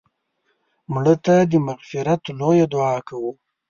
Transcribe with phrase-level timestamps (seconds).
[0.93, 3.31] مړه ته د مغفرت لویه دعا کوو